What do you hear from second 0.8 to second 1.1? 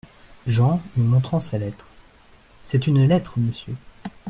lui